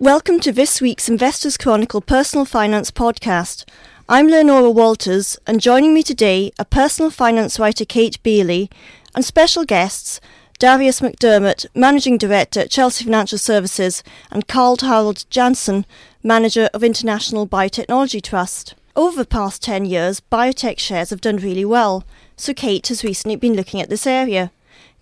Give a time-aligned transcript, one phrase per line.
[0.00, 3.68] Welcome to this week's Investors Chronicle Personal Finance podcast.
[4.08, 8.70] I'm Leonora Walters, and joining me today are personal finance writer Kate Beioley
[9.16, 10.20] and special guests
[10.60, 15.84] Darius McDermott, Managing Director at Chelsea Financial Services, and Carl Harald Janssen,
[16.22, 18.76] Manager of International Biotechnology Trust.
[18.94, 22.04] Over the past 10 years, biotech shares have done really well,
[22.36, 24.52] so Kate has recently been looking at this area.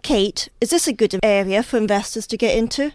[0.02, 2.92] Kate, is this a good area for investors to get into?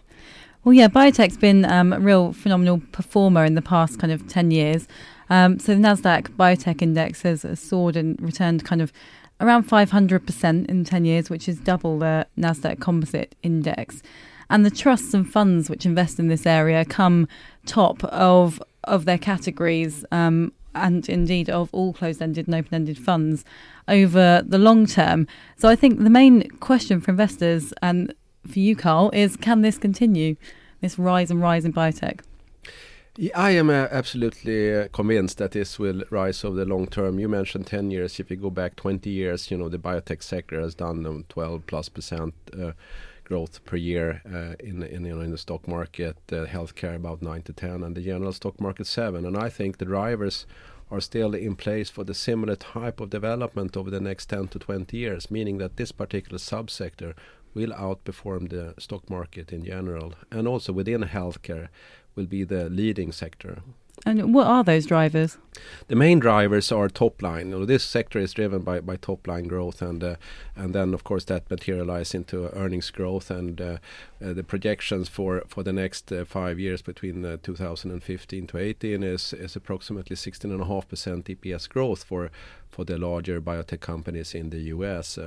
[0.64, 4.52] Well, yeah, biotech's been um, a real phenomenal performer in the past kind of 10
[4.52, 4.86] years.
[5.28, 8.92] Um, so the Nasdaq Biotech Index has soared and returned kind of
[9.40, 14.02] around 500% in 10 years, which is double the Nasdaq Composite Index.
[14.50, 17.26] And the trusts and funds which invest in this area come
[17.66, 23.44] top of of their categories um, and indeed of all closed-ended and open-ended funds
[23.88, 25.26] over the long term.
[25.56, 28.12] So I think the main question for investors and
[28.46, 30.36] for you, Carl, is can this continue,
[30.80, 32.20] this rise and rise in biotech?
[33.34, 37.18] I am uh, absolutely uh, convinced that this will rise over the long term.
[37.18, 38.18] You mentioned 10 years.
[38.18, 41.66] If you go back 20 years, you know, the biotech sector has done um, 12
[41.66, 42.72] plus percent uh,
[43.24, 47.20] growth per year uh, in, in, you know, in the stock market, uh, healthcare about
[47.20, 49.26] 9 to 10, and the general stock market 7.
[49.26, 50.46] And I think the drivers
[50.90, 54.58] are still in place for the similar type of development over the next 10 to
[54.58, 57.14] 20 years, meaning that this particular subsector
[57.54, 61.68] will outperform the stock market in general, and also within healthcare
[62.14, 63.62] will be the leading sector.
[64.04, 65.38] And what are those drivers?
[65.86, 67.50] The main drivers are top line.
[67.50, 70.16] You know, this sector is driven by, by top line growth, and uh,
[70.56, 73.30] and then of course that materializes into earnings growth.
[73.30, 73.76] And uh,
[74.24, 79.02] uh, the projections for for the next uh, five years between uh, 2015 to 18
[79.04, 82.30] is is approximately 16.5 percent EPS growth for
[82.70, 85.18] for the larger biotech companies in the U.S.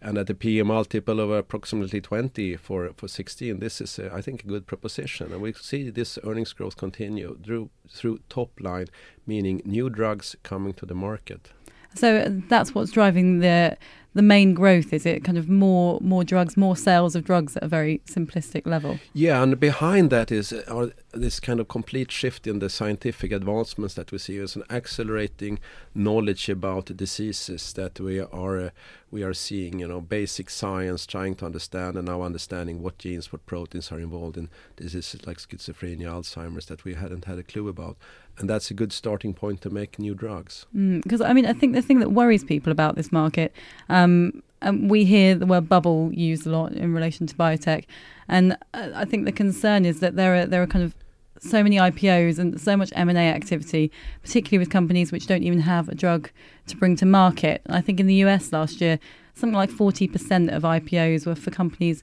[0.00, 4.20] And at the PE multiple of approximately 20 for, for 16, this is, uh, I
[4.20, 5.32] think, a good proposition.
[5.32, 8.86] And we see this earnings growth continue through, through top line,
[9.26, 11.50] meaning new drugs coming to the market.
[11.98, 13.76] So that's what's driving the
[14.14, 14.92] the main growth?
[14.92, 18.66] Is it kind of more more drugs, more sales of drugs at a very simplistic
[18.66, 18.98] level?
[19.12, 23.94] Yeah, and behind that is uh, this kind of complete shift in the scientific advancements
[23.94, 25.58] that we see as an accelerating
[25.94, 28.70] knowledge about diseases that we are uh,
[29.10, 29.78] we are seeing.
[29.78, 34.00] You know, basic science, trying to understand, and now understanding what genes, what proteins are
[34.00, 37.96] involved in diseases like schizophrenia, Alzheimer's that we hadn't had a clue about,
[38.38, 40.66] and that's a good starting point to make new drugs.
[40.72, 43.54] Because mm, I mean, I think the thing that worries people about this market.
[43.88, 47.84] Um, and we hear the word bubble used a lot in relation to biotech,
[48.26, 50.94] and I think the concern is that there are there are kind of
[51.40, 55.44] so many IPOs and so much M and A activity, particularly with companies which don't
[55.44, 56.30] even have a drug
[56.66, 57.62] to bring to market.
[57.68, 58.98] I think in the US last year,
[59.34, 62.02] something like forty percent of IPOs were for companies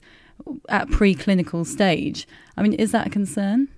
[0.68, 2.26] at preclinical stage.
[2.56, 3.68] I mean, is that a concern?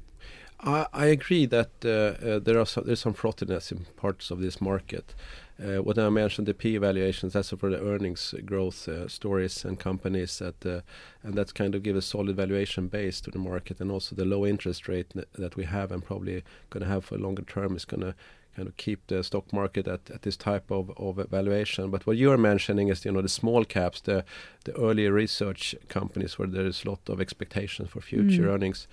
[0.60, 4.40] I, I agree that uh, uh, there are some, there's some frothiness in parts of
[4.40, 5.14] this market.
[5.62, 9.78] Uh, what I mentioned, the P valuations, that's for the earnings growth uh, stories and
[9.78, 10.80] companies that, uh,
[11.22, 14.24] and that's kind of give a solid valuation base to the market, and also the
[14.24, 17.76] low interest rate that we have and probably going to have for a longer term
[17.76, 18.14] is going to
[18.54, 21.90] kind of keep the stock market at, at this type of, of valuation.
[21.90, 24.24] But what you are mentioning is you know the small caps, the
[24.64, 28.48] the early research companies where there is a lot of expectations for future mm.
[28.48, 28.88] earnings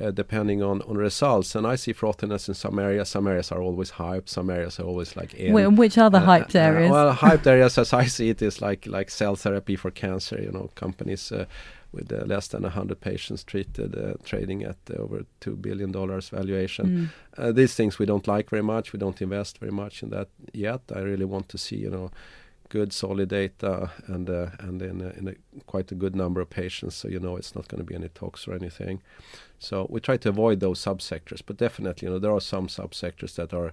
[0.00, 1.54] uh, depending on, on results.
[1.54, 3.08] And I see frothiness in some areas.
[3.08, 4.28] Some areas are always hyped.
[4.28, 5.52] Some areas are always like in.
[5.52, 6.90] Wait, which are the uh, hyped areas?
[6.90, 10.40] well, hyped areas, as I see it, is like like cell therapy for cancer.
[10.40, 11.32] You know, companies.
[11.32, 11.46] Uh,
[11.92, 17.10] with uh, less than 100 patients treated, uh, trading at uh, over $2 billion valuation.
[17.36, 17.54] Mm.
[17.54, 18.94] these things we don't like very much.
[18.94, 20.80] We don't invest very much in that yet.
[20.94, 22.10] I really want to see, you know,
[22.72, 25.34] good solid data and uh, and in, a, in a
[25.66, 28.08] quite a good number of patients so you know it's not going to be any
[28.08, 29.02] talks or anything
[29.58, 33.34] so we try to avoid those subsectors but definitely you know there are some subsectors
[33.34, 33.72] that are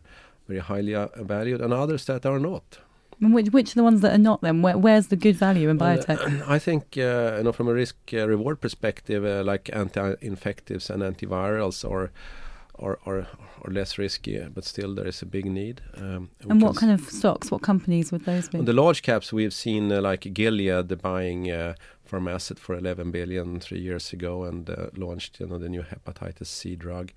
[0.50, 2.80] very highly uh, valued and others that are not
[3.22, 4.62] which, which are the ones that are not then?
[4.62, 6.20] Where, where's the good value in biotech?
[6.20, 10.90] Uh, I think, uh, you know, from a risk uh, reward perspective, uh, like anti-infectives
[10.90, 12.12] and antivirals are
[12.82, 13.28] are, are,
[13.64, 15.82] are less risky, but still there is a big need.
[15.96, 18.58] Um, and, what kind of stocks, what companies would those be?
[18.58, 21.76] On the large caps, we've seen uh, like Gilead the buying uh,
[22.10, 26.48] Pharmasset for 11 billion three years ago and uh, launched you know the new hepatitis
[26.48, 27.12] C drug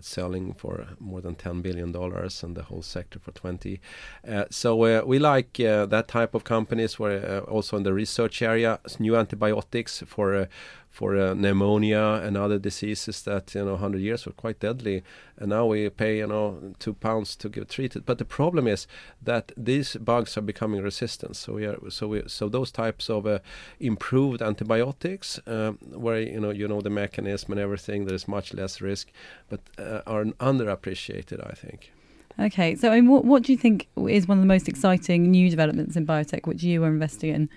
[0.00, 3.80] selling for more than 10 billion dollars and the whole sector for 20
[4.28, 7.92] uh, so uh, we like uh, that type of companies where uh, also in the
[7.92, 10.46] research area new antibiotics for uh,
[10.90, 15.02] for uh, pneumonia and other diseases that you know 100 years were quite deadly.
[15.36, 18.86] And now we pay you know 2 pounds to get treated but the problem is
[19.22, 21.36] that these bugs are becoming resistant.
[21.36, 23.40] So we are so we so those types of
[23.78, 28.06] improved antibiotics, um, where you know you know the mechanism and everything.
[28.06, 29.10] There is much less risk,
[29.48, 31.92] but uh, are underappreciated, I think.
[32.40, 35.30] Okay, so I mean, what what do you think is one of the most exciting
[35.30, 37.48] new developments in biotech which you are investing in?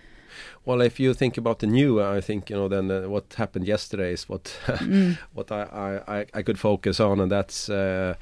[0.65, 3.67] Well, if you think about the new, I think you know then uh, what happened
[3.67, 5.17] yesterday is what mm.
[5.33, 8.15] what I, I, I could focus on, and that's uh,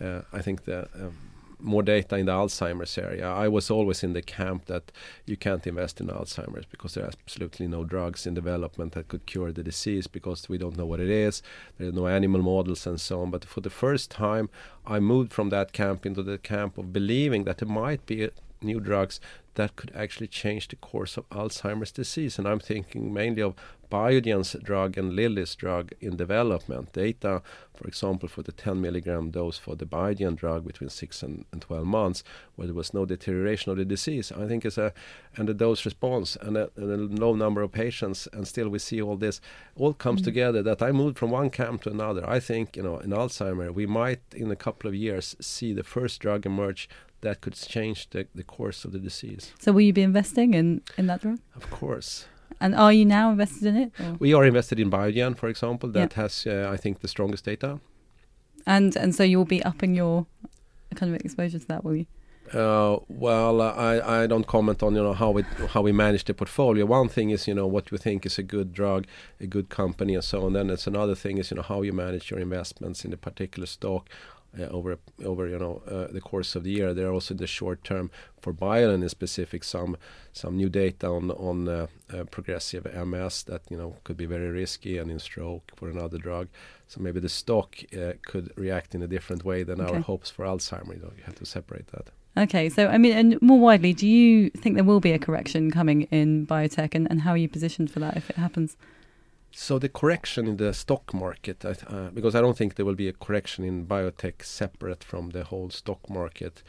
[0.00, 1.25] uh, I think the um,
[1.58, 3.26] more data in the Alzheimer's area.
[3.26, 4.92] I was always in the camp that
[5.24, 9.26] you can't invest in Alzheimer's because there are absolutely no drugs in development that could
[9.26, 11.42] cure the disease because we don't know what it is.
[11.78, 13.30] There are no animal models and so on.
[13.30, 14.48] But for the first time,
[14.86, 18.28] I moved from that camp into the camp of believing that there might be
[18.62, 19.20] new drugs
[19.54, 22.38] that could actually change the course of Alzheimer's disease.
[22.38, 23.54] And I'm thinking mainly of
[23.90, 26.92] Biogen's drug and Lilly's drug in development.
[26.92, 27.42] Data,
[27.74, 31.62] for example, for the 10 milligram dose for the Biogen drug between 6 and, and
[31.62, 32.24] 12 months,
[32.56, 34.32] where there was no deterioration of the disease.
[34.32, 34.92] I think is a,
[35.36, 38.78] and the dose response and a, and a low number of patients, and still we
[38.78, 39.40] see all this,
[39.76, 40.24] all comes mm.
[40.24, 42.28] together that I moved from one camp to another.
[42.28, 45.84] I think, you know, in Alzheimer, we might in a couple of years see the
[45.84, 46.88] first drug emerge
[47.22, 49.52] that could change the, the course of the disease.
[49.58, 51.40] So will you be investing in, in that drug?
[51.54, 52.26] Of course.
[52.60, 53.92] And are you now invested in it?
[54.00, 54.16] Or?
[54.18, 55.90] We are invested in Biogen, for example.
[55.90, 57.80] That has, uh, I think, the strongest data.
[58.66, 60.26] And and so you'll be upping your
[60.94, 62.06] kind of exposure to that, will you?
[62.52, 66.24] Uh, well, uh, I, I don't comment on you know how we how we manage
[66.24, 66.86] the portfolio.
[66.86, 69.06] One thing is you know what you think is a good drug,
[69.40, 70.52] a good company, and so on.
[70.52, 73.66] Then it's another thing is you know how you manage your investments in a particular
[73.66, 74.08] stock
[74.64, 76.94] over over you know uh, the course of the year.
[76.94, 78.10] There are also in the short term
[78.40, 79.96] for Biogen in specific some
[80.32, 84.48] some new data on on uh, uh progressive MS that you know could be very
[84.48, 86.48] risky and in stroke for another drug.
[86.88, 89.94] So maybe the stock uh, could react in a different way than okay.
[89.94, 90.94] our hopes for Alzheimer.
[90.94, 92.10] You, know, you have to separate that.
[92.38, 95.70] Okay, so I mean, and more widely, do you think there will be a correction
[95.70, 98.76] coming in biotech, and, and how are you positioned for that if it happens?
[99.58, 103.08] So the correction in the stock market, uh, because I don't think there will be
[103.08, 106.62] a correction in biotech separate from the whole stock market.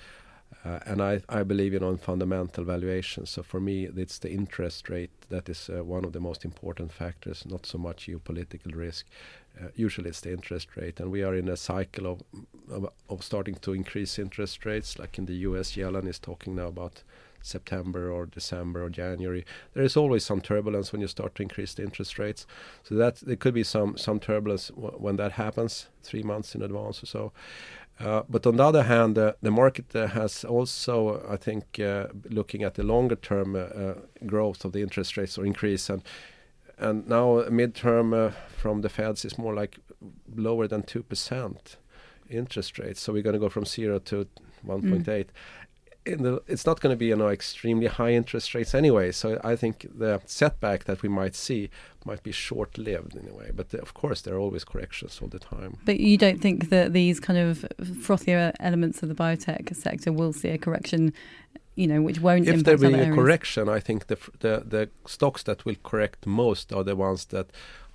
[0.64, 3.30] Uh, and I, I believe you know in fundamental valuations.
[3.32, 6.94] So for me, it's the interest rate that is uh, one of the most important
[6.94, 9.06] factors, not so much geopolitical risk.
[9.62, 12.22] Uh, usually, it's the interest rate, and we are in a cycle of,
[12.72, 14.98] of, of starting to increase interest rates.
[14.98, 17.04] Like in the U.S., Yellen is talking now about
[17.42, 19.46] September or December or January.
[19.74, 22.46] There is always some turbulence when you start to increase the interest rates.
[22.84, 26.62] So that there could be some some turbulence w- when that happens, three months in
[26.62, 27.32] advance or so.
[28.00, 32.08] Uh, but on the other hand, uh, the market uh, has also, I think, uh,
[32.30, 33.96] looking at the longer term uh, uh,
[34.26, 36.04] growth of the interest rates or increase, and
[36.78, 39.80] and now midterm from the Feds is more like
[40.36, 41.78] lower than two percent
[42.30, 43.02] interest rates.
[43.02, 44.28] So we're going to go from zero to
[44.66, 45.04] 1.8.
[45.04, 45.28] Mm
[46.16, 49.12] the, it's not going to be you know extremely high interest rates anyway.
[49.12, 51.70] So I think the setback that we might see
[52.06, 53.52] might be short lived in a way.
[53.54, 55.78] But the, of course, there are always corrections all the time.
[55.86, 57.66] But you don't think that these kind of
[58.06, 61.14] frothier elements of the biotech sector will see a correction?
[61.76, 62.48] You know, which won't.
[62.48, 66.26] If there will be a correction, I think the, the the stocks that will correct
[66.26, 67.52] most are the ones that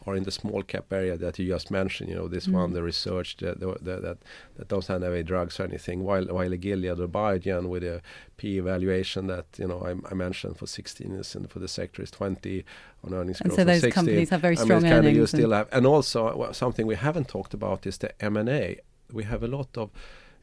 [0.07, 2.11] are in the small cap area that you just mentioned.
[2.11, 2.55] You know, this mm.
[2.55, 4.19] one, the research the, the, the, that
[4.57, 6.05] that don't have any drugs or anything.
[6.05, 8.03] While while Gilead or Biogen with a
[8.37, 12.03] P evaluation that you know I, I mentioned for 16 is and for the sector
[12.03, 12.65] is 20
[13.05, 13.61] on earnings and growth.
[13.61, 13.93] So those 60.
[13.93, 15.17] companies have very strong I mean, earnings.
[15.17, 18.49] You still have, and also well, something we haven't talked about is the M and
[18.49, 18.81] A.
[19.13, 19.91] We have a lot of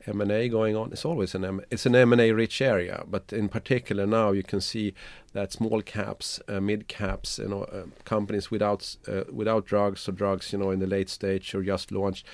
[0.08, 0.92] M&A going on.
[0.92, 4.62] It's always an M- it's an M&A rich area, but in particular now you can
[4.62, 4.94] see
[5.34, 10.14] that small caps, uh, mid caps, you know, uh, companies without uh, without drugs or
[10.14, 12.26] drugs, you know, in the late stage or just launched,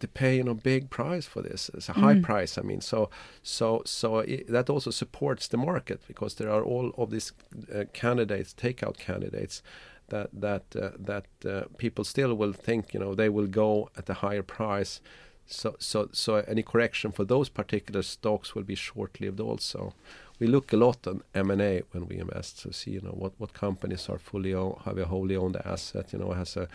[0.00, 1.70] they pay you know big price for this.
[1.74, 2.00] It's a mm.
[2.00, 2.58] high price.
[2.58, 3.10] I mean, so
[3.42, 7.32] so so it, that also supports the market because there are all of these
[7.74, 9.62] uh, candidates, takeout candidates.
[10.08, 14.08] That that uh, that uh, people still will think you know they will go at
[14.10, 15.00] a higher price
[15.46, 19.94] so, so, so any correction for those particular stocks will be short-lived also.
[20.40, 23.52] We look a lot on M&A when we invest to see, you know, what, what
[23.52, 26.68] companies are fully owned, have a wholly owned asset, you know, has a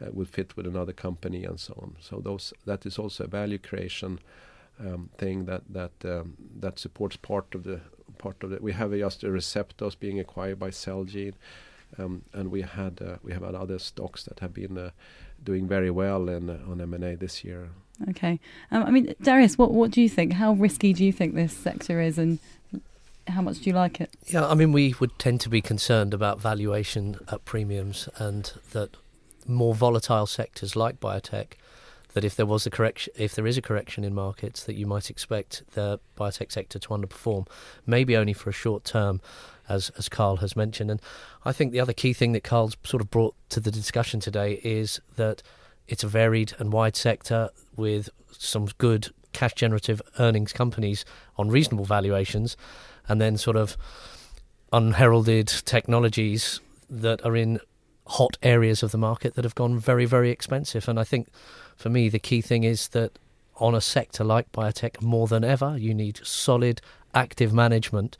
[0.00, 1.96] uh, will fit with another company and so on.
[2.00, 4.18] So those that is also a value creation
[4.78, 7.80] um, thing that that um, that supports part of the
[8.18, 8.62] part of it.
[8.62, 11.34] We have just a Receptos being acquired by Celgene,
[11.98, 14.90] um, and we had uh, we have had other stocks that have been uh,
[15.42, 17.70] doing very well in uh, on M&A this year.
[18.10, 18.38] Okay.
[18.70, 20.34] Um, I mean, Darius, what what do you think?
[20.34, 22.38] How risky do you think this sector is, and
[23.28, 24.10] how much do you like it?
[24.26, 28.90] Yeah, I mean, we would tend to be concerned about valuation at premiums, and that
[29.46, 31.52] more volatile sectors like biotech.
[32.12, 34.86] That if there was a correction, if there is a correction in markets, that you
[34.86, 37.46] might expect the biotech sector to underperform,
[37.86, 39.20] maybe only for a short term.
[39.68, 40.90] as as Carl has mentioned.
[40.90, 41.00] And
[41.44, 44.60] I think the other key thing that Carl's sort of brought to the discussion today
[44.62, 45.42] is that
[45.88, 51.04] it's a varied and wide sector with some good cash generative earnings companies
[51.36, 52.56] on reasonable valuations,
[53.08, 53.76] and then sort of
[54.72, 57.60] unheralded technologies that are in
[58.06, 60.88] hot areas of the market that have gone very, very expensive.
[60.88, 61.28] And I think
[61.76, 63.18] for me, the key thing is that
[63.56, 66.80] on a sector like biotech, more than ever, you need solid,
[67.14, 68.16] active management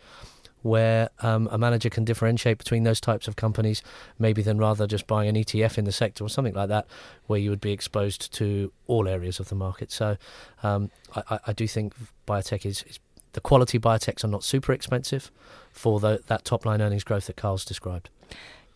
[0.66, 3.82] where um, a manager can differentiate between those types of companies,
[4.18, 6.86] maybe than rather just buying an ETF in the sector or something like that,
[7.26, 9.92] where you would be exposed to all areas of the market.
[9.92, 10.16] So
[10.62, 11.94] um, I, I, do think
[12.26, 12.98] biotech is, is,
[13.32, 15.30] the quality biotechs are not super expensive
[15.70, 18.10] for the, that top line earnings growth that Carl's described.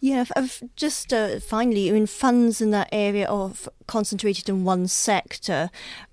[0.01, 3.53] Yeah, I've just uh, finally, I mean, funds in that area are
[3.87, 5.71] concentrated in one sector.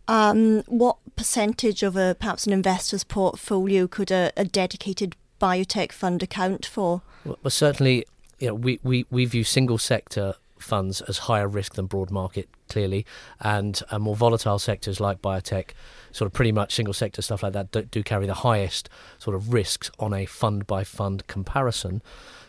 [0.10, 6.24] Um, what percentage of a perhaps an investor's portfolio could a, a dedicated biotech fund
[6.24, 7.01] account for?
[7.25, 8.06] Well, certainly,
[8.39, 12.50] you know, we, we, we view single sector funds as higher risk than broad market,
[12.70, 13.06] clearly,
[13.39, 15.70] and uh, more volatile sectors like biotech,
[16.12, 18.89] sort of pretty much single sector stuff like that, do, do carry the highest
[19.20, 22.01] sort of risks on a fund by fund comparison.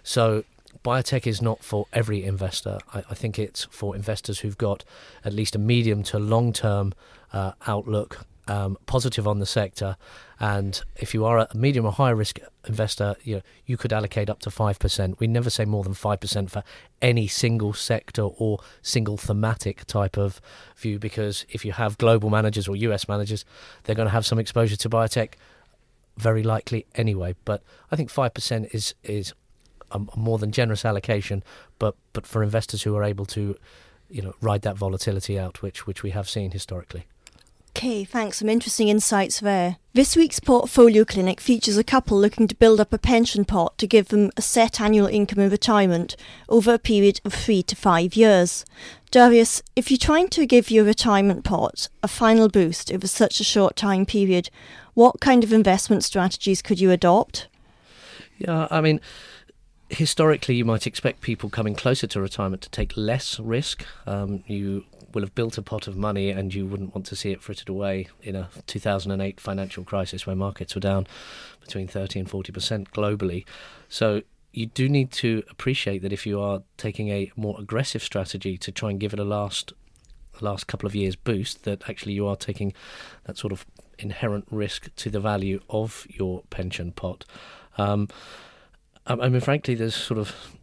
[0.02, 0.44] So
[0.84, 2.78] biotech is not for every investor.
[2.94, 4.84] I, I, think it's for investors who've got
[5.24, 6.94] at least a medium to long term
[7.32, 9.96] uh, outlook, um, positive on the sector.
[10.40, 14.30] And if you are a medium or high risk investor, you know, you could allocate
[14.30, 15.18] up to 5%.
[15.18, 16.62] We never say more than 5% for
[17.02, 20.40] any single sector or single thematic type of
[20.76, 23.44] view because if you have global managers or US managers,
[23.84, 25.34] they're going to have some exposure to biotech
[26.16, 27.34] very likely anyway.
[27.44, 29.32] But I think 5% is is
[29.90, 31.42] a, more than generous allocation,
[31.78, 33.56] but but for investors who are able to,
[34.10, 37.06] you know, ride that volatility out, which which we have seen historically.
[37.78, 38.38] Okay, thanks.
[38.38, 39.76] Some interesting insights there.
[39.92, 43.86] This week's portfolio clinic features a couple looking to build up a pension pot to
[43.86, 46.16] give them a set annual income in retirement
[46.48, 48.64] over a period of three to five years.
[49.12, 53.44] Darius, if you're trying to give your retirement pot a final boost over such a
[53.44, 54.50] short time period,
[54.94, 57.46] what kind of investment strategies could you adopt?
[58.38, 59.00] Yeah, I mean,
[59.88, 63.86] historically, you might expect people coming closer to retirement to take less risk.
[64.04, 67.30] Um, you will have built a pot of money and you wouldn't want to see
[67.30, 71.06] it frittered away in a 2008 financial crisis where markets were down
[71.60, 73.44] between 30 and 40% globally.
[73.88, 74.22] So
[74.52, 78.72] you do need to appreciate that if you are taking a more aggressive strategy to
[78.72, 79.72] try and give it a last
[80.40, 82.72] last couple of years boost that actually you are taking
[83.24, 83.66] that sort of
[83.98, 87.24] inherent risk to the value of your pension pot.
[87.76, 88.08] Um,
[89.04, 90.57] I mean, frankly, there's sort of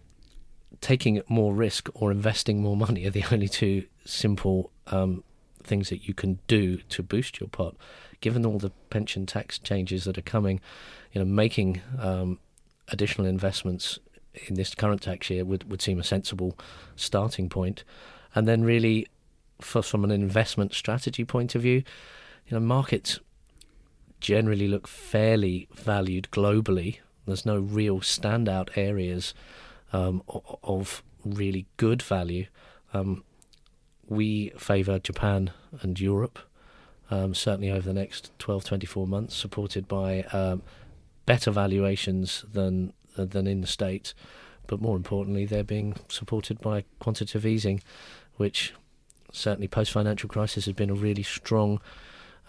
[0.81, 5.23] taking more risk or investing more money are the only two simple um,
[5.63, 7.75] things that you can do to boost your pot.
[8.21, 10.61] Given all the pension tax changes that are coming,
[11.11, 12.39] you know, making um,
[12.89, 13.99] additional investments
[14.47, 16.57] in this current tax year would, would seem a sensible
[16.95, 17.83] starting point.
[18.33, 19.07] And then, really,
[19.61, 21.83] for, from an investment strategy point of view,
[22.47, 23.19] you know, markets
[24.19, 29.33] generally look fairly valued globally there's no real standout areas
[29.95, 30.21] um,
[30.63, 32.45] of really good value.
[32.93, 33.23] Um,
[34.07, 36.37] we favour Japan and Europe,
[37.09, 40.61] um, certainly over the next 12, 24 months, supported by um,
[41.25, 44.13] better valuations than than in the States.
[44.67, 47.81] But more importantly, they're being supported by quantitative easing,
[48.35, 48.73] which
[49.31, 51.79] certainly post financial crisis has been a really strong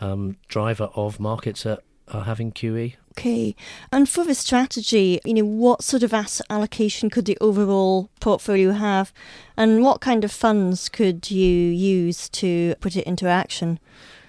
[0.01, 2.95] um, driver of markets that are having QE.
[3.13, 3.57] Okay.
[3.91, 8.73] And for the strategy, you know, what sort of asset allocation could the overall portfolio
[8.73, 9.13] have?
[9.57, 13.81] And what kind of funds could you use to put it into action?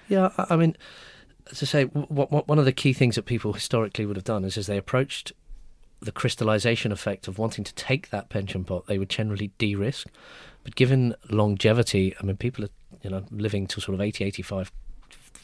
[0.08, 0.74] Yeah, I mean,
[1.50, 4.56] as I say, one of the key things that people historically would have done is
[4.56, 5.32] as they approached
[6.00, 10.08] the crystallization effect of wanting to take that pension pot, they would generally de risk.
[10.64, 12.70] But given longevity, I mean, people are
[13.02, 14.72] you know living to sort of 80, 85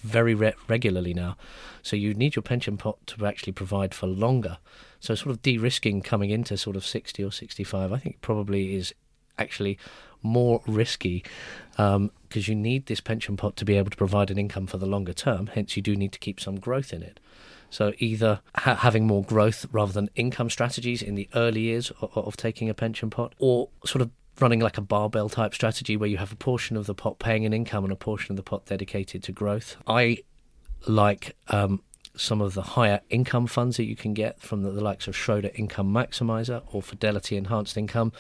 [0.05, 1.37] very re- regularly now.
[1.83, 4.59] So you need your pension pot to actually provide for longer.
[5.01, 8.95] So sort of de-risking coming into sort of 60 or 65, I think probably is
[9.39, 9.79] actually
[10.23, 11.25] more risky
[11.73, 14.79] because um, you need this pension pot to be able to provide an income for
[14.79, 15.49] the longer term.
[15.49, 17.19] Hence, you do need to keep some growth in it.
[17.71, 22.17] So either ha- having more growth rather than income strategies in the early years of,
[22.17, 26.09] of taking a pension pot, or sort of running like a barbell type strategy where
[26.09, 28.43] you have a portion of the pot paying an income and a portion of the
[28.43, 29.77] pot dedicated to growth.
[29.87, 30.19] I
[30.87, 31.83] like um,
[32.17, 35.17] some of the higher income funds that you can get from the, the, likes of
[35.17, 38.13] Schroder Income Maximizer or Fidelity Enhanced Income,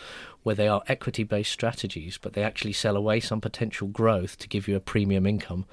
[0.43, 4.49] where they are equity based strategies, but they actually sell away some potential growth to
[4.49, 5.65] give you a premium income.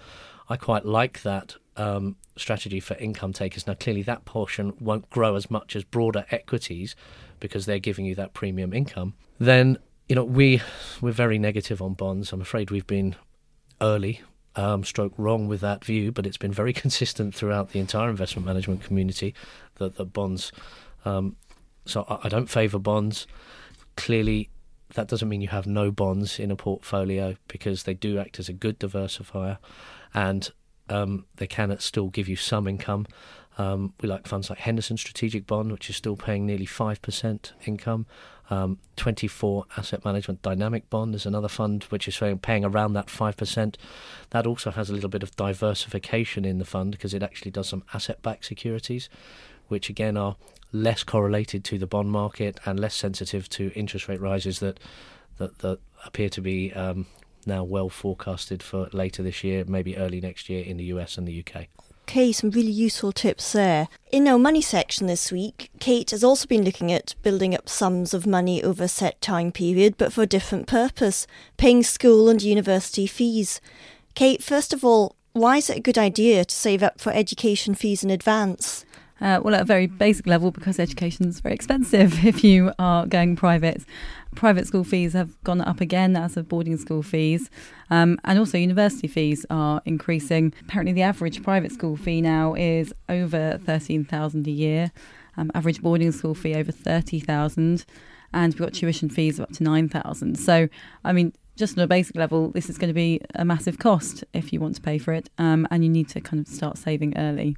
[0.50, 3.66] I quite like that um, strategy for income takers.
[3.66, 6.96] Now, clearly, that portion won't grow as much as broader equities
[7.40, 9.14] because they're giving you that premium income.
[9.40, 9.78] Then,
[10.12, 10.62] you know, we
[11.00, 12.34] we're very negative on bonds.
[12.34, 13.16] I'm afraid we've been
[13.80, 14.20] early
[14.58, 18.46] um, stroke wrong with that view, but it's been very consistent throughout the entire investment
[18.46, 19.34] management community
[19.76, 20.52] that, that bonds.
[21.06, 21.38] Um,
[21.86, 23.26] so I, I don't favour bonds.
[23.96, 24.50] Clearly,
[24.96, 28.50] that doesn't mean you have no bonds in a portfolio because they do act as
[28.50, 29.60] a good diversifier,
[30.14, 30.52] and
[30.92, 33.08] um, they can still give you some income.
[33.58, 38.06] Um, we like funds like Henderson Strategic Bond, which is still paying nearly 5% income.
[38.50, 43.76] Um, 24 Asset Management Dynamic Bond is another fund which is paying around that 5%.
[44.32, 47.70] That also has a little bit of diversification in the fund because it actually does
[47.70, 49.10] some asset backed securities,
[49.70, 50.36] which again are
[50.74, 54.80] less correlated to the bond market and less sensitive to interest rate rises that,
[55.38, 57.06] that, that appear to be um,
[57.46, 61.28] now well forecasted for later this year, maybe early next year in the US and
[61.28, 61.68] the UK.
[62.12, 63.88] Okay, some really useful tips there.
[64.12, 68.14] In our money section this week, Kate has also been looking at building up sums
[68.14, 72.42] of money over a set time period, but for a different purpose, paying school and
[72.42, 73.62] university fees.
[74.14, 77.76] Kate, first of all, why is it a good idea to save up for education
[77.76, 78.84] fees in advance?
[79.22, 83.06] Uh, well, at a very basic level, because education is very expensive if you are
[83.06, 83.84] going private.
[84.36, 87.50] Private school fees have gone up again as of boarding school fees,
[87.90, 90.54] um, and also university fees are increasing.
[90.62, 94.92] Apparently, the average private school fee now is over thirteen thousand a year.
[95.38, 97.86] Um, average boarding school fee over thirty thousand,
[98.34, 100.40] and we've got tuition fees of up to nine thousand.
[100.40, 100.70] So,
[101.04, 104.24] I mean, just on a basic level, this is going to be a massive cost
[104.34, 106.78] if you want to pay for it, um, and you need to kind of start
[106.78, 107.58] saving early.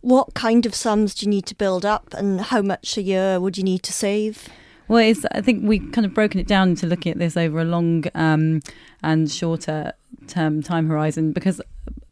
[0.00, 3.40] What kind of sums do you need to build up, and how much a year
[3.40, 4.48] would you need to save?
[4.86, 7.60] Well, it's, I think we've kind of broken it down into looking at this over
[7.60, 8.60] a long um,
[9.02, 9.92] and shorter
[10.26, 11.60] term time horizon because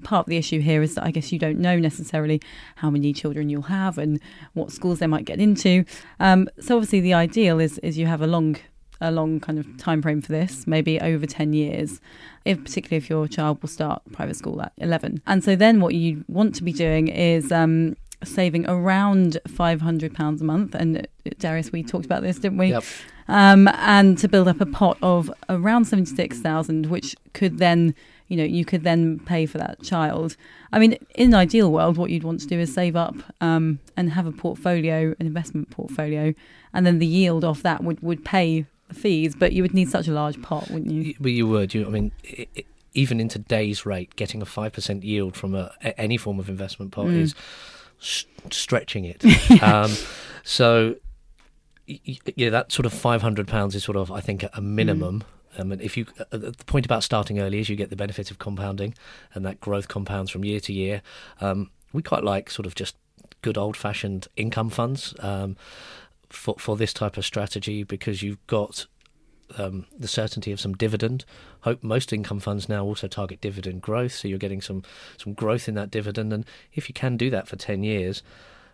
[0.02, 2.40] part of the issue here is that I guess you don't know necessarily
[2.76, 4.20] how many children you'll have and
[4.54, 5.84] what schools they might get into.
[6.18, 8.56] Um, so obviously the ideal is is you have a long
[9.00, 12.00] a long kind of time frame for this, maybe over 10 years,
[12.44, 15.22] if particularly if your child will start private school at 11.
[15.26, 20.44] And so then what you want to be doing is um, saving around £500 a
[20.44, 20.74] month.
[20.74, 22.68] And uh, Darius, we talked about this, didn't we?
[22.68, 22.84] Yep.
[23.28, 27.94] Um, and to build up a pot of around 76,000, which could then
[28.28, 30.36] you know you could then pay for that child
[30.72, 33.78] i mean in an ideal world what you'd want to do is save up um,
[33.94, 36.32] and have a portfolio an investment portfolio
[36.72, 40.08] and then the yield off that would would pay fees, but you would need such
[40.08, 41.14] a large pot, wouldn't you?
[41.20, 41.74] Well, you would.
[41.74, 45.54] You, I mean, it, it, even in today's rate, getting a five percent yield from
[45.54, 47.16] a, any form of investment pot mm.
[47.16, 47.34] is
[47.98, 49.24] st- stretching it.
[49.62, 49.90] um,
[50.44, 50.96] so,
[51.86, 55.20] yeah, that sort of five hundred pounds is sort of, I think, a minimum.
[55.20, 55.24] Mm.
[55.54, 58.38] And if you, uh, the point about starting early is you get the benefit of
[58.38, 58.94] compounding,
[59.34, 61.02] and that growth compounds from year to year.
[61.40, 62.96] Um, we quite like sort of just
[63.42, 65.14] good old fashioned income funds.
[65.18, 65.56] Um,
[66.32, 68.86] for for this type of strategy because you've got
[69.58, 71.24] um, the certainty of some dividend.
[71.60, 74.82] Hope most income funds now also target dividend growth, so you're getting some
[75.18, 76.32] some growth in that dividend.
[76.32, 78.22] And if you can do that for ten years,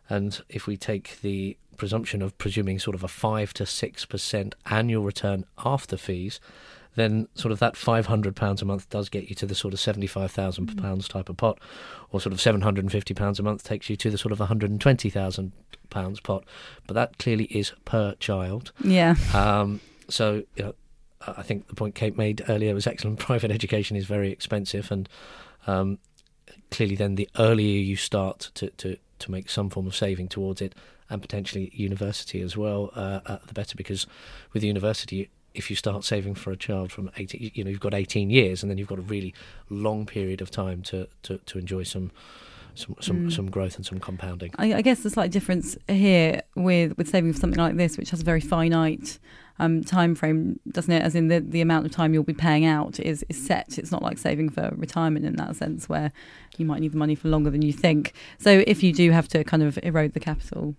[0.08, 4.54] and if we take the presumption of presuming sort of a five to six percent
[4.66, 6.40] annual return after fees,
[6.98, 9.74] then sort of that five hundred pounds a month does get you to the sort
[9.74, 10.82] of seventy five thousand mm.
[10.82, 11.58] pounds type of pot,
[12.10, 14.32] or sort of seven hundred and fifty pounds a month takes you to the sort
[14.32, 15.52] of one hundred and twenty thousand
[15.90, 16.44] pounds pot.
[16.86, 18.72] But that clearly is per child.
[18.82, 19.16] Yeah.
[19.34, 20.74] Um, so you know,
[21.26, 23.18] I think the point Kate made earlier was excellent.
[23.18, 25.08] Private education is very expensive, and
[25.66, 25.98] um,
[26.70, 30.60] clearly, then the earlier you start to, to to make some form of saving towards
[30.60, 30.74] it,
[31.10, 33.76] and potentially university as well, uh, uh, the better.
[33.76, 34.06] Because
[34.52, 37.94] with university, if you start saving for a child from 18, you know, you've got
[37.94, 39.34] 18 years, and then you've got a really
[39.68, 42.10] long period of time to, to, to enjoy some
[42.78, 43.32] some some, mm.
[43.32, 44.52] some growth and some compounding.
[44.56, 48.10] I, I, guess the slight difference here with with saving for something like this, which
[48.10, 49.18] has a very finite
[49.58, 51.02] um, time frame, doesn't it?
[51.02, 53.78] As in the the amount of time you'll be paying out is is set.
[53.78, 56.12] It's not like saving for retirement in that sense, where
[56.56, 58.12] you might need the money for longer than you think.
[58.38, 60.76] So if you do have to kind of erode the capital,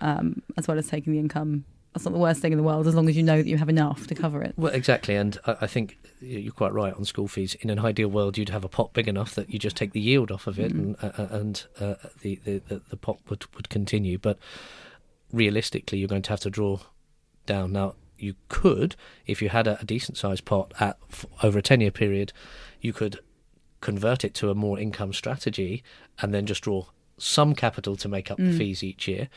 [0.00, 1.64] um, as well as taking the income
[1.96, 3.56] that's not the worst thing in the world as long as you know that you
[3.56, 4.52] have enough to cover it.
[4.58, 7.54] Well, exactly, and I, I think you're quite right on school fees.
[7.54, 10.00] In an ideal world, you'd have a pot big enough that you just take the
[10.00, 11.02] yield off of it, mm-hmm.
[11.02, 14.18] and uh, uh and uh, the, the the pot would would continue.
[14.18, 14.38] But
[15.32, 16.80] realistically, you're going to have to draw
[17.46, 17.94] down now.
[18.18, 18.94] You could,
[19.26, 20.98] if you had a, a decent sized pot at
[21.42, 22.34] over a ten year period,
[22.82, 23.20] you could
[23.80, 25.82] convert it to a more income strategy,
[26.20, 26.84] and then just draw
[27.16, 28.50] some capital to make up mm.
[28.50, 29.30] the fees each year.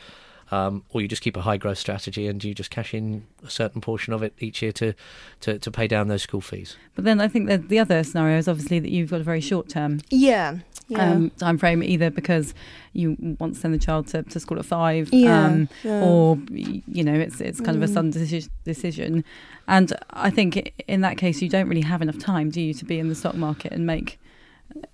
[0.50, 3.50] Um, or you just keep a high growth strategy and you just cash in a
[3.50, 4.94] certain portion of it each year to,
[5.40, 6.76] to, to pay down those school fees.
[6.94, 9.40] But then I think that the other scenario is obviously that you've got a very
[9.40, 10.58] short term Yeah.
[10.88, 11.12] Yeah.
[11.12, 12.52] um, time frame, either because
[12.94, 15.46] you want to send the child to, to school at five, yeah.
[15.46, 16.02] um, yeah.
[16.02, 17.94] or you know it's it's kind of a Mm.
[17.94, 19.24] sudden deci- decision,
[19.68, 22.84] and I think in that case you don't really have enough time, do you, to
[22.84, 24.18] be in the stock market and make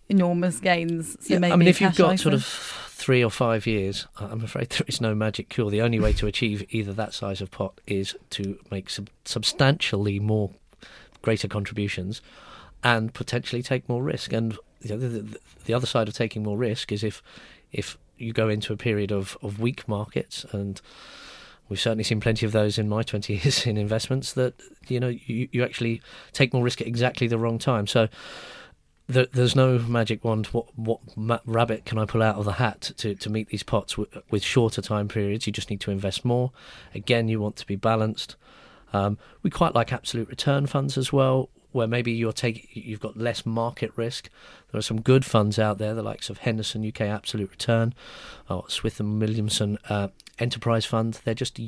[0.09, 1.13] enormous gains?
[1.13, 4.43] So Yeah, maybe I mean, if you've got sort of three or five years, I'm
[4.43, 5.71] afraid there is no magic cure.
[5.71, 10.19] The only way to achieve either that size of pot is to make sub- substantially
[10.19, 10.51] more
[11.23, 12.21] greater contributions
[12.85, 14.33] and potentially take more risk.
[14.33, 17.23] And you know, the, the, the other side of taking more risk is if
[17.73, 20.81] if you go into a period of, of weak markets and
[21.69, 24.55] We've certainly seen plenty of those in my 20 years in investments that,
[24.89, 26.01] you know, you, you actually
[26.33, 27.87] take more risk at exactly the wrong time.
[27.87, 28.09] So
[29.09, 30.47] there, there's no magic wand.
[30.47, 31.01] What what
[31.47, 34.43] rabbit can I pull out of the hat to, to meet these pots w- with
[34.43, 35.47] shorter time periods?
[35.47, 36.53] You just need to invest more.
[36.95, 38.37] Again, you want to be balanced.
[38.93, 43.17] Um, we quite like absolute return funds as well, where maybe you're taking you've got
[43.17, 44.29] less market risk.
[44.73, 47.95] There are some good funds out there, the likes of Henderson UK Absolute Return,
[48.49, 51.21] or Smith & Williamson uh, Enterprise Fund.
[51.25, 51.61] They're just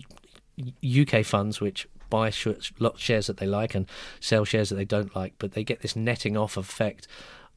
[0.82, 3.86] UK funds which buy shares that they like and
[4.20, 7.06] sell shares that they don't like, but they get this netting off effect.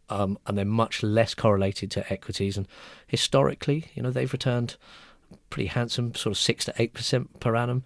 [0.09, 2.57] Um, and they're much less correlated to equities.
[2.57, 2.67] And
[3.07, 4.75] historically, you know, they've returned
[5.49, 7.83] pretty handsome, sort of six to eight percent per annum.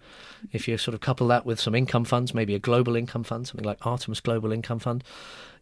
[0.52, 3.46] If you sort of couple that with some income funds, maybe a global income fund,
[3.46, 5.04] something like Artemis Global Income Fund,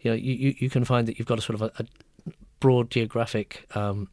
[0.01, 1.87] you know, you, you, you can find that you've got a sort of a, a
[2.61, 4.09] broad geographic um,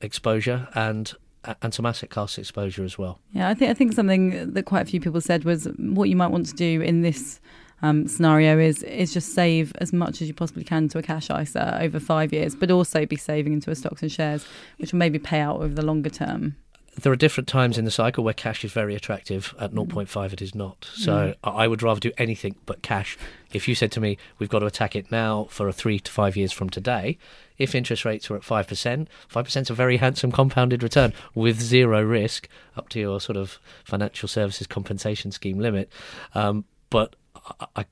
[0.00, 1.14] exposure and
[1.62, 3.20] and some asset class exposure as well.
[3.32, 6.16] Yeah, I think I think something that quite a few people said was what you
[6.16, 7.40] might want to do in this
[7.82, 11.30] um, scenario is is just save as much as you possibly can to a cash
[11.30, 14.46] ISA over five years, but also be saving into a stocks and shares,
[14.78, 16.56] which will maybe pay out over the longer term.
[17.00, 19.54] There are different times in the cycle where cash is very attractive.
[19.58, 20.88] At 0.5, it is not.
[20.94, 23.18] So I I would rather do anything but cash.
[23.52, 26.10] If you said to me, we've got to attack it now for a three to
[26.10, 27.18] five years from today,
[27.58, 32.02] if interest rates were at 5%, 5% is a very handsome compounded return with zero
[32.02, 35.90] risk up to your sort of financial services compensation scheme limit.
[36.34, 37.16] Um, but
[37.60, 37.84] I, I,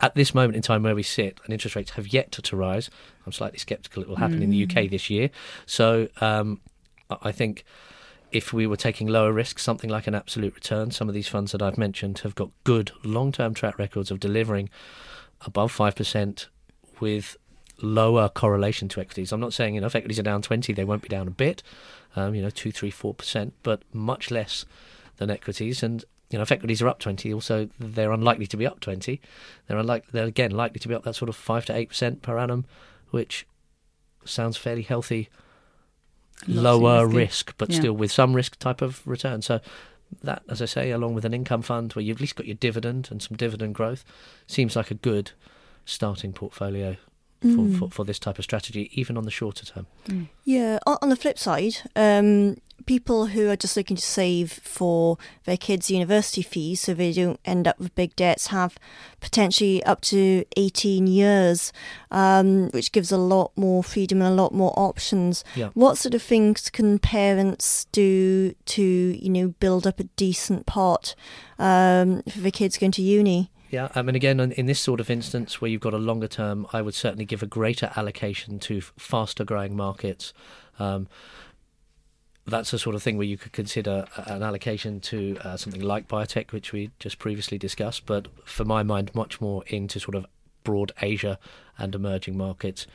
[0.00, 2.56] at this moment in time where we sit and interest rates have yet to, to
[2.56, 2.90] rise,
[3.26, 5.30] I'm slightly sceptical it will happen in the UK this year.
[5.66, 6.60] So um,
[7.22, 7.64] I think
[8.32, 11.52] if we were taking lower risk, something like an absolute return, some of these funds
[11.52, 14.70] that I've mentioned have got good long term track records of delivering
[15.42, 16.46] above 5%
[17.00, 17.36] with
[17.82, 19.32] lower correlation to equities.
[19.32, 21.32] I'm not saying, you know, if equities are down 20, they won't be down a
[21.32, 21.62] bit,
[22.16, 24.64] um, you know, 2, 3, 4%, but much less
[25.16, 25.82] than equities.
[25.82, 29.20] And, you know, if equities are up 20, also they're unlikely to be up 20.
[29.66, 32.38] They're, unlikely, they're again likely to be up that sort of 5 to 8% per
[32.38, 32.66] annum,
[33.10, 33.46] which
[34.24, 35.30] sounds fairly healthy
[36.46, 37.78] lower risk, but Yeah.
[37.78, 39.42] still with some risk type of return.
[39.42, 39.60] So
[40.22, 42.56] that, as I say, along with an income fund where you've at least got your
[42.56, 44.04] dividend and some dividend growth,
[44.46, 45.32] seems like a good
[45.84, 46.96] starting portfolio
[47.42, 47.78] Mm.
[47.78, 49.86] for, for this type of strategy, even on the shorter term.
[50.44, 50.78] Yeah.
[50.86, 55.56] On, on the flip side, um, people who are just looking to save for their
[55.56, 58.76] kids' university fees so they don't end up with big debts have
[59.20, 61.72] potentially up to 18 years,
[62.10, 65.44] um, which gives a lot more freedom and a lot more options.
[65.54, 65.70] Yeah.
[65.74, 71.14] What sort of things can parents do to, you know, build up a decent pot
[71.58, 73.50] um, for the kids going to uni?
[73.70, 76.66] Yeah, I mean, again, in this sort of instance where you've got a longer term,
[76.72, 80.34] I would certainly give a greater allocation to faster growing markets.
[80.80, 81.06] Um,
[82.46, 86.08] that's the sort of thing where you could consider an allocation to uh, something like
[86.08, 90.26] biotech, which we just previously discussed, but for my mind, much more into sort of
[90.64, 91.38] broad Asia
[91.78, 92.88] and emerging markets.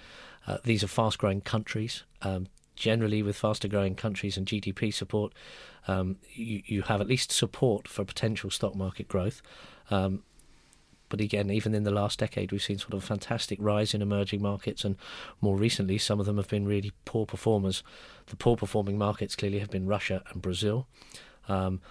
[0.46, 2.04] Uh, these are fast growing countries.
[2.22, 5.32] Um, generally, with faster growing countries and GDP support,
[5.88, 9.42] um, you, you have at least support for potential stock market growth.
[9.90, 10.24] Um,
[11.10, 14.02] but again, even in the last decade, we've seen sort of a fantastic rise in
[14.02, 14.96] emerging markets, and
[15.42, 17.84] more recently, some of them have been really poor performers.
[18.28, 20.88] The poor performing markets clearly have been Russia and Brazil,
[21.48, 21.82] um,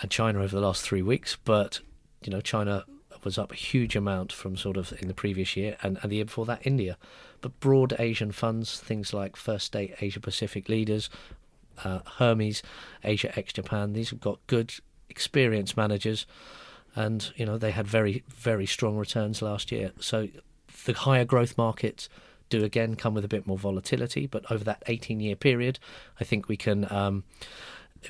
[0.00, 1.36] and China over the last three weeks.
[1.44, 1.80] But
[2.22, 2.84] you know, China
[3.24, 6.16] was up a huge amount from sort of in the previous year, and, and the
[6.16, 6.96] year before that, India.
[7.40, 11.10] But broad Asian funds, things like First State Asia Pacific Leaders,
[11.84, 12.62] uh, Hermes
[13.02, 14.74] Asia ex Japan, these have got good
[15.08, 16.24] experienced managers
[16.94, 19.92] and you know they had very very strong returns last year.
[20.00, 20.28] So
[20.84, 22.08] the higher growth markets
[22.48, 25.78] do again come with a bit more volatility, but over that 18 year period,
[26.20, 26.90] I think we can.
[26.92, 27.24] Um,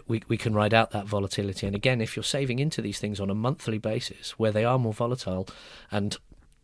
[0.07, 1.67] we, we can ride out that volatility.
[1.67, 4.79] And again, if you're saving into these things on a monthly basis where they are
[4.79, 5.49] more volatile
[5.91, 6.17] and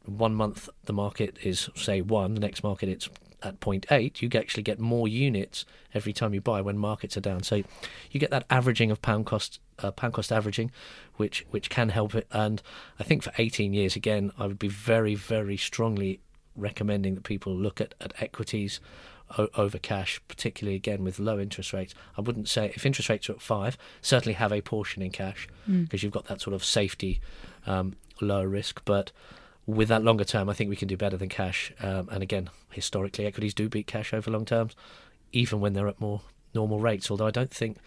[0.04, 3.08] one month the market is, say, one, the next market it's
[3.46, 7.42] at 0.8, you actually get more units every time you buy when markets are down.
[7.42, 7.62] So
[8.10, 10.70] you get that averaging of pound cost uh, pound cost averaging,
[11.16, 12.26] which which can help it.
[12.32, 12.62] And
[12.98, 16.20] I think for 18 years, again, I would be very very strongly
[16.56, 18.80] recommending that people look at, at equities
[19.38, 21.94] o- over cash, particularly again with low interest rates.
[22.16, 25.48] I wouldn't say if interest rates are at five, certainly have a portion in cash
[25.66, 26.02] because mm.
[26.02, 27.20] you've got that sort of safety,
[27.66, 29.12] um, lower risk, but
[29.66, 31.72] with that longer term, I think we can do better than cash.
[31.80, 34.76] Um, and again, historically, equities do beat cash over long terms,
[35.32, 36.22] even when they're at more
[36.54, 37.10] normal rates.
[37.10, 37.78] Although I don't think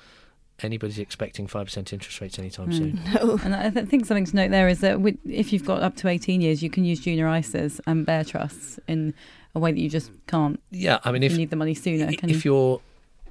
[0.62, 3.02] anybody's expecting 5% interest rates anytime mm, soon.
[3.13, 3.39] No.
[3.44, 6.42] And I think something to note there is that if you've got up to 18
[6.42, 9.13] years, you can use junior ISAs and bare trusts in
[9.56, 10.62] a way that you just can't.
[10.72, 12.82] Yeah, I mean, if you need the money sooner, if you're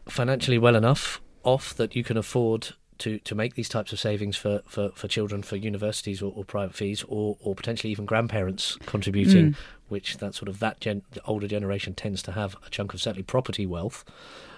[0.09, 4.37] financially well enough off that you can afford to, to make these types of savings
[4.37, 8.77] for, for, for children for universities or, or private fees or, or potentially even grandparents
[8.87, 9.57] contributing, mm.
[9.89, 13.01] which that sort of that gen, the older generation tends to have a chunk of
[13.01, 14.05] certainly property wealth.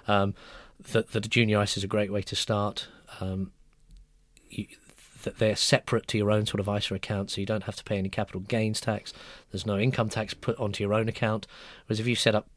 [0.09, 0.35] Um,
[0.93, 2.89] that the junior ISA is a great way to start.
[3.21, 3.53] Um,
[4.49, 4.67] you,
[5.23, 7.85] that they're separate to your own sort of ISA account, so you don't have to
[7.85, 9.13] pay any capital gains tax.
[9.51, 11.47] There's no income tax put onto your own account.
[11.87, 12.49] Whereas if you set up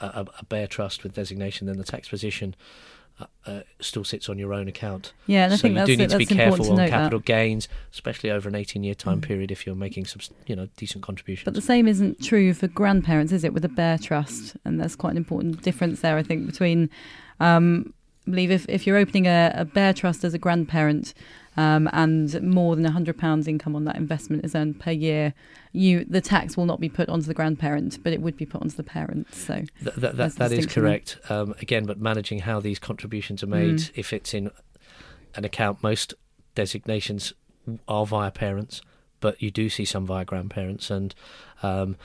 [0.00, 2.54] a, a bare trust with designation, then the tax position
[3.46, 5.12] uh, uh, still sits on your own account.
[5.26, 7.26] Yeah, and I so think you do need to be careful on capital that.
[7.26, 9.24] gains, especially over an 18-year time mm.
[9.24, 11.44] period if you're making some, you know, decent contributions.
[11.44, 13.52] But the same isn't true for grandparents, is it?
[13.52, 16.90] With a bare trust, and there's quite an important difference there, I think, between.
[17.40, 17.94] Um,
[18.26, 21.12] I believe if, if you're opening a, a bare trust as a grandparent,
[21.56, 25.34] um, and more than £100 income on that investment is earned per year,
[25.72, 28.62] you the tax will not be put onto the grandparent, but it would be put
[28.62, 29.34] onto the parent.
[29.34, 31.18] So Th- that, that, that is correct.
[31.28, 33.90] Um, again, but managing how these contributions are made, mm.
[33.94, 34.50] if it's in
[35.34, 36.14] an account, most
[36.54, 37.32] designations
[37.86, 38.82] are via parents,
[39.20, 41.14] but you do see some via grandparents, and
[41.62, 41.96] um,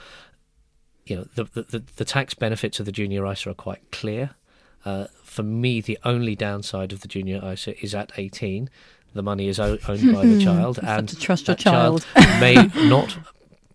[1.06, 4.30] you know the, the the tax benefits of the junior ISA are quite clear.
[4.84, 8.70] Uh, for me, the only downside of the junior ISA is at 18
[9.18, 12.54] the money is owned by the child, and trust your child, child may
[12.88, 13.18] not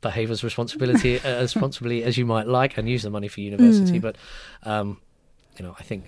[0.01, 3.99] behave as responsibility as responsibly as you might like and use the money for university.
[3.99, 4.01] Mm.
[4.01, 4.15] But
[4.63, 4.99] um,
[5.57, 6.05] you know, I think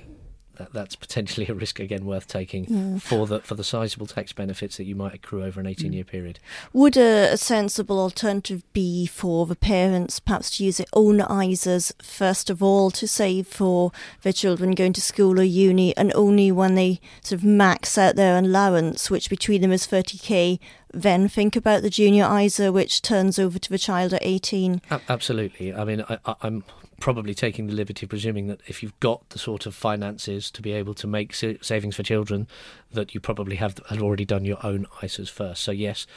[0.58, 3.00] that that's potentially a risk again worth taking yeah.
[3.00, 6.04] for the for the sizable tax benefits that you might accrue over an 18 year
[6.04, 6.08] mm.
[6.08, 6.40] period.
[6.74, 11.92] Would a, a, sensible alternative be for the parents perhaps to use their own ISAs
[12.02, 13.92] first of all to save for
[14.22, 18.16] their children going to school or uni and only when they sort of max out
[18.16, 20.60] their allowance, which between them is 30k,
[20.94, 24.82] then think about the junior ISA, which turns over to the child at 18?
[25.10, 25.74] Absolutely.
[25.74, 26.64] I mean, I, am
[27.00, 30.62] probably taking the liberty of presuming that if you've got the sort of finances to
[30.62, 32.48] be able to make savings for children,
[32.92, 35.64] that you probably have had already done your own ISAs first.
[35.64, 36.08] So yes,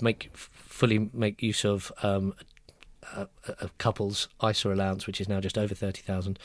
[0.00, 2.34] make fully make use of um,
[3.14, 6.38] a, a, couple's ISA allowance, which is now just over thirty thousand.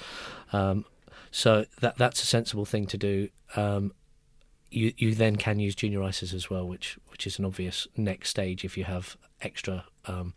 [0.54, 0.86] Um,
[1.32, 3.30] so that that's a sensible thing to do.
[3.56, 3.94] Um,
[4.70, 8.30] you you then can use junior ISAs as well, which which is an obvious next
[8.30, 10.34] stage if you have extra um,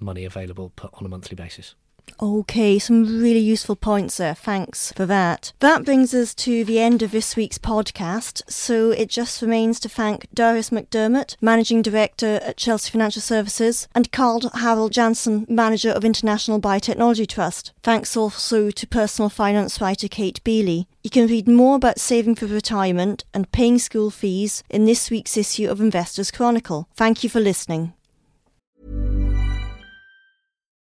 [0.00, 1.74] money available put on a monthly basis.
[2.20, 4.34] Okay, some really useful points there.
[4.34, 5.52] Thanks for that.
[5.60, 8.42] That brings us to the end of this week's podcast.
[8.50, 14.12] So it just remains to thank Darius McDermott, Managing Director at Chelsea Financial Services, and
[14.12, 17.72] Carl Harald Janssen, Manager of International Biotechnology Trust.
[17.82, 20.86] Thanks also to personal finance writer Kate Beioley.
[21.02, 25.36] You can read more about saving for retirement and paying school fees in this week's
[25.36, 26.88] issue of Investors Chronicle.
[26.96, 27.94] Thank you for listening.